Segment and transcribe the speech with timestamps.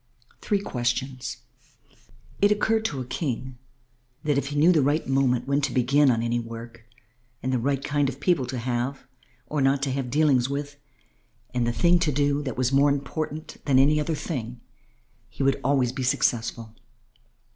[0.41, 1.37] THREE QUESTIONS
[2.41, 3.59] It once occurred to a King
[4.23, 6.85] that if he knew the right moment when to begin on any work
[7.43, 9.05] and the right kind of people to have
[9.45, 10.77] or not to have dealings with
[11.53, 14.59] and the thing to do that was more important than any other thing,
[15.29, 16.73] he would always be successful.